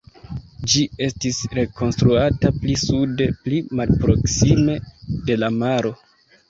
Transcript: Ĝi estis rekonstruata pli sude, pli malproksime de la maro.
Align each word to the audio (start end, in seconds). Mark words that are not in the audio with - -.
Ĝi 0.71 0.85
estis 1.07 1.41
rekonstruata 1.59 2.53
pli 2.63 2.79
sude, 2.85 3.29
pli 3.45 3.63
malproksime 3.83 4.81
de 5.31 5.39
la 5.45 5.55
maro. 5.63 5.99